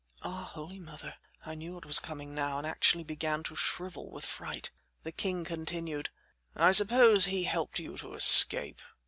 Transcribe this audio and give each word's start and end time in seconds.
Ah! 0.23 0.45
Holy 0.53 0.79
Mother! 0.79 1.13
I 1.45 1.53
knew 1.53 1.75
what 1.75 1.85
was 1.85 1.99
coming 1.99 2.33
now, 2.33 2.57
and 2.57 2.65
actually 2.65 3.03
began 3.03 3.43
to 3.43 3.55
shrivel 3.55 4.09
with 4.09 4.25
fright. 4.25 4.71
The 5.03 5.11
king 5.11 5.43
continued: 5.45 6.09
"I 6.55 6.71
suppose 6.71 7.25
he 7.25 7.43
helped 7.43 7.77
you 7.77 7.95
to 7.99 8.15
escape?" 8.15 8.81